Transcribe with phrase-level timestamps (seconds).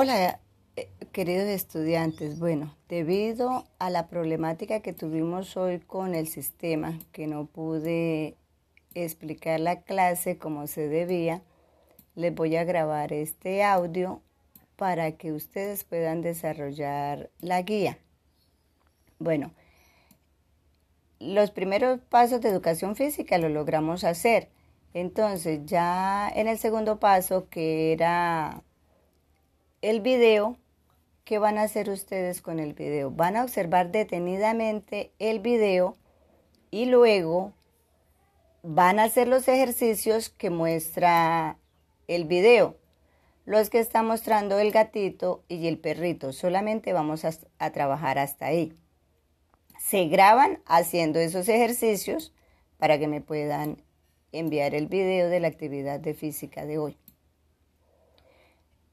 [0.00, 0.38] Hola,
[0.76, 2.38] eh, queridos estudiantes.
[2.38, 8.36] Bueno, debido a la problemática que tuvimos hoy con el sistema, que no pude
[8.94, 11.42] explicar la clase como se debía,
[12.14, 14.22] les voy a grabar este audio
[14.76, 17.98] para que ustedes puedan desarrollar la guía.
[19.18, 19.50] Bueno,
[21.18, 24.48] los primeros pasos de educación física lo logramos hacer.
[24.94, 28.62] Entonces, ya en el segundo paso, que era
[29.80, 30.56] el video,
[31.24, 33.10] ¿qué van a hacer ustedes con el video?
[33.10, 35.96] Van a observar detenidamente el video
[36.70, 37.52] y luego
[38.62, 41.58] van a hacer los ejercicios que muestra
[42.08, 42.76] el video.
[43.44, 46.32] Los que está mostrando el gatito y el perrito.
[46.32, 48.74] Solamente vamos a, a trabajar hasta ahí.
[49.78, 52.34] Se graban haciendo esos ejercicios
[52.76, 53.82] para que me puedan
[54.32, 56.98] enviar el video de la actividad de física de hoy.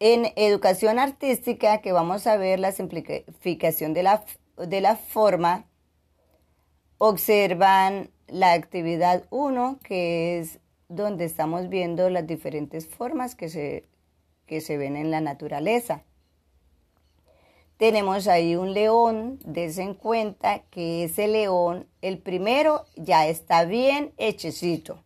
[0.00, 4.24] En educación artística, que vamos a ver la simplificación de la,
[4.56, 5.64] de la forma,
[6.98, 13.88] observan la actividad 1, que es donde estamos viendo las diferentes formas que se,
[14.46, 16.04] que se ven en la naturaleza.
[17.76, 25.02] Tenemos ahí un león, desen cuenta que ese león, el primero ya está bien hechecito.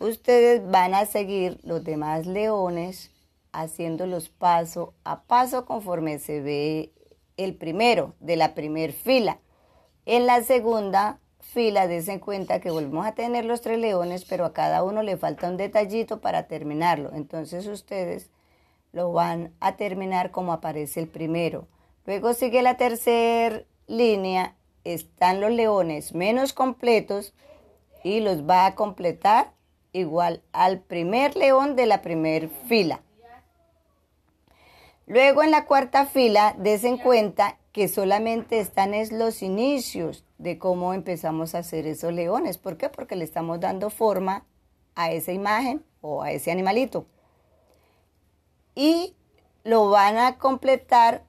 [0.00, 3.13] Ustedes van a seguir los demás leones
[3.54, 6.92] haciéndolos paso a paso conforme se ve
[7.36, 9.38] el primero de la primer fila.
[10.06, 14.52] En la segunda fila, en cuenta que volvemos a tener los tres leones, pero a
[14.52, 17.12] cada uno le falta un detallito para terminarlo.
[17.14, 18.30] Entonces ustedes
[18.92, 21.66] lo van a terminar como aparece el primero.
[22.06, 27.34] Luego sigue la tercera línea, están los leones menos completos
[28.02, 29.52] y los va a completar
[29.92, 33.00] igual al primer león de la primer fila.
[35.06, 41.54] Luego en la cuarta fila, desen cuenta que solamente están los inicios de cómo empezamos
[41.54, 42.56] a hacer esos leones.
[42.56, 42.88] ¿Por qué?
[42.88, 44.46] Porque le estamos dando forma
[44.94, 47.06] a esa imagen o a ese animalito.
[48.74, 49.14] Y
[49.62, 51.24] lo van a completar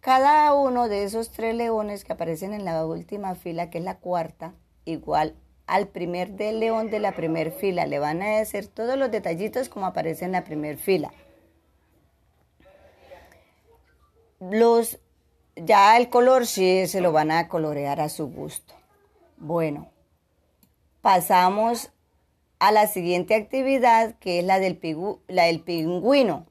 [0.00, 3.98] cada uno de esos tres leones que aparecen en la última fila, que es la
[3.98, 4.54] cuarta,
[4.84, 5.34] igual
[5.66, 7.86] al primer del león de la primera fila.
[7.86, 11.12] Le van a hacer todos los detallitos como aparece en la primera fila.
[14.40, 14.98] Los,
[15.56, 18.74] ya el color sí se lo van a colorear a su gusto.
[19.38, 19.88] Bueno,
[21.00, 21.92] pasamos
[22.58, 24.78] a la siguiente actividad que es la del,
[25.28, 26.46] la del pingüino.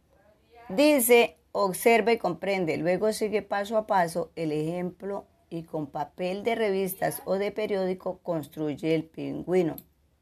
[0.69, 2.77] Dice, observa y comprende.
[2.77, 8.19] Luego sigue paso a paso el ejemplo y con papel de revistas o de periódico
[8.19, 9.75] construye el pingüino.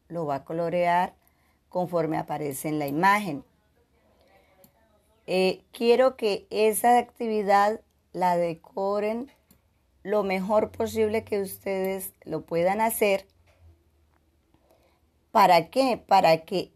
[0.08, 1.14] Lo va a colorear
[1.68, 3.44] conforme aparece en la imagen.
[5.26, 7.80] Eh, quiero que esa actividad
[8.12, 9.30] la decoren
[10.02, 13.26] lo mejor posible que ustedes lo puedan hacer.
[15.30, 15.96] ¿Para qué?
[16.06, 16.70] Para que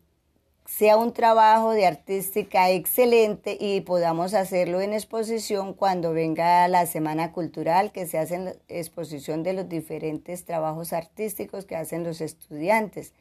[0.69, 7.33] sea un trabajo de artística excelente y podamos hacerlo en exposición cuando venga la Semana
[7.33, 13.15] Cultural, que se hace en exposición de los diferentes trabajos artísticos que hacen los estudiantes.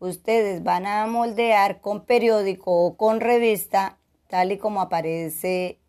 [0.00, 3.97] Ustedes van a moldear con periódico o con revista
[4.28, 5.80] tal y como aparece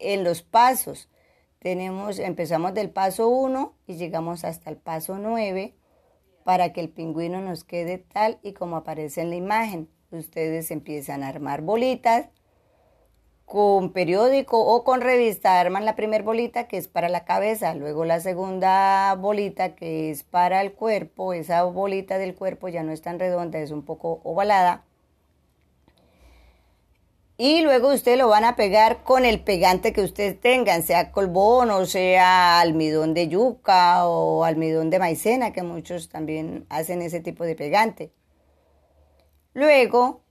[0.00, 1.08] en los pasos.
[1.60, 5.76] Tenemos, empezamos del paso 1 y llegamos hasta el paso 9
[6.42, 9.88] para que el pingüino nos quede tal y como aparece en la imagen.
[10.10, 12.26] Ustedes empiezan a armar bolitas
[13.44, 15.60] con periódico o con revista.
[15.60, 20.24] Arman la primera bolita que es para la cabeza, luego la segunda bolita que es
[20.24, 21.32] para el cuerpo.
[21.32, 24.84] Esa bolita del cuerpo ya no es tan redonda, es un poco ovalada
[27.38, 31.70] y luego ustedes lo van a pegar con el pegante que ustedes tengan, sea colbón
[31.70, 37.44] o sea almidón de yuca o almidón de maicena, que muchos también hacen ese tipo
[37.44, 38.12] de pegante.
[39.54, 40.22] Luego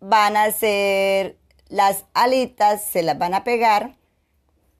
[0.00, 1.38] van a hacer
[1.68, 3.96] las alitas, se las van a pegar,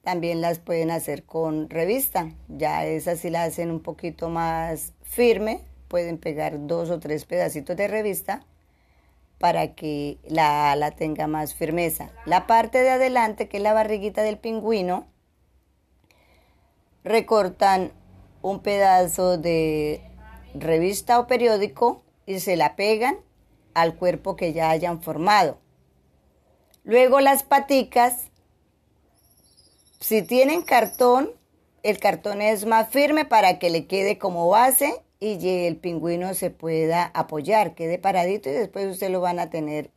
[0.02, 5.60] también las pueden hacer con revista, ya esas si la hacen un poquito más firme,
[5.88, 8.46] pueden pegar dos o tres pedacitos de revista
[9.40, 12.10] para que la ala tenga más firmeza.
[12.26, 15.06] La parte de adelante, que es la barriguita del pingüino,
[17.04, 17.90] recortan
[18.42, 20.02] un pedazo de
[20.52, 23.16] revista o periódico y se la pegan
[23.72, 25.58] al cuerpo que ya hayan formado.
[26.84, 28.30] Luego las paticas,
[30.00, 31.30] si tienen cartón,
[31.82, 36.50] el cartón es más firme para que le quede como base y el pingüino se
[36.50, 39.90] pueda apoyar, quede paradito y después usted lo van a tener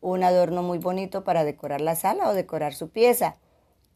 [0.00, 3.36] un adorno muy bonito para decorar la sala o decorar su pieza.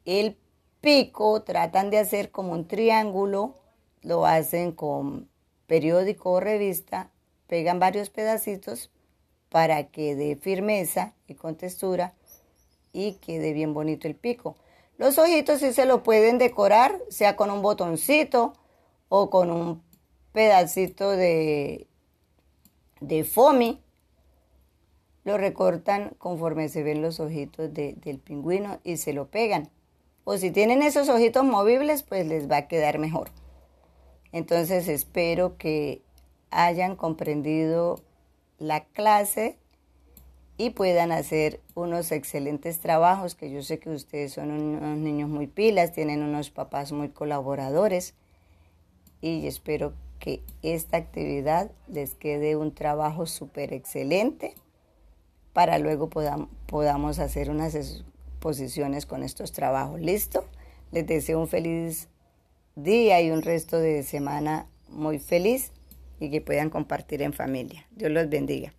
[0.04, 0.36] El
[0.82, 3.54] pico tratan de hacer como un triángulo,
[4.02, 5.28] lo hacen con
[5.66, 7.10] periódico o revista,
[7.46, 8.90] pegan varios pedacitos
[9.48, 12.14] para que dé firmeza y con textura
[12.92, 14.56] y quede bien bonito el pico.
[14.98, 18.52] Los ojitos sí se lo pueden decorar, sea con un botoncito
[19.08, 19.87] o con un
[20.32, 21.86] pedacito de,
[23.00, 23.80] de foamy.
[25.24, 29.70] Lo recortan conforme se ven los ojitos del pingüino y se lo pegan.
[30.24, 33.30] O si tienen esos ojitos movibles, pues les va a quedar mejor.
[34.32, 36.02] Entonces espero que
[36.50, 38.00] hayan comprendido
[38.58, 39.58] la clase
[40.56, 45.46] y puedan hacer unos excelentes trabajos, que yo sé que ustedes son unos niños muy
[45.46, 48.14] pilas, tienen unos papás muy colaboradores
[49.20, 50.07] y espero que
[50.62, 54.54] esta actividad les quede un trabajo súper excelente
[55.52, 60.00] para luego podamos hacer unas exposiciones con estos trabajos.
[60.00, 60.44] ¿Listo?
[60.92, 62.08] Les deseo un feliz
[62.76, 65.72] día y un resto de semana muy feliz
[66.20, 67.86] y que puedan compartir en familia.
[67.90, 68.72] Dios los bendiga.